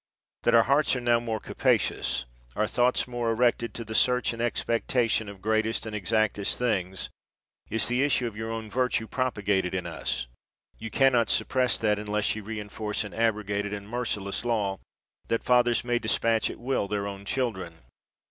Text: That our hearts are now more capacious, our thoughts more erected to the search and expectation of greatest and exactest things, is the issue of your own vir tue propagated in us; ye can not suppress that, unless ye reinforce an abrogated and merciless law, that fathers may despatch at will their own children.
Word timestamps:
That 0.41 0.55
our 0.55 0.63
hearts 0.63 0.95
are 0.95 0.99
now 0.99 1.19
more 1.19 1.39
capacious, 1.39 2.25
our 2.55 2.65
thoughts 2.65 3.07
more 3.07 3.29
erected 3.29 3.75
to 3.75 3.85
the 3.85 3.93
search 3.93 4.33
and 4.33 4.41
expectation 4.41 5.29
of 5.29 5.43
greatest 5.43 5.85
and 5.85 5.95
exactest 5.95 6.57
things, 6.57 7.11
is 7.69 7.87
the 7.87 8.01
issue 8.01 8.25
of 8.25 8.35
your 8.35 8.49
own 8.51 8.67
vir 8.67 8.89
tue 8.89 9.05
propagated 9.07 9.75
in 9.75 9.85
us; 9.85 10.25
ye 10.79 10.89
can 10.89 11.13
not 11.13 11.29
suppress 11.29 11.77
that, 11.77 11.99
unless 11.99 12.35
ye 12.35 12.41
reinforce 12.41 13.03
an 13.03 13.13
abrogated 13.13 13.73
and 13.75 13.87
merciless 13.89 14.43
law, 14.43 14.79
that 15.27 15.43
fathers 15.43 15.83
may 15.83 15.99
despatch 15.99 16.49
at 16.49 16.57
will 16.57 16.87
their 16.87 17.05
own 17.05 17.23
children. 17.23 17.75